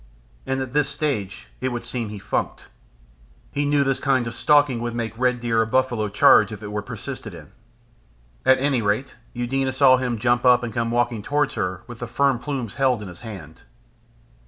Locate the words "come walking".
10.73-11.21